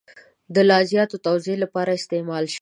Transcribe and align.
د 0.53 0.55
لا 0.69 0.79
زیات 0.91 1.11
توضیح 1.25 1.55
لپاره 1.63 1.91
استعمال 1.99 2.43
شي. 2.53 2.59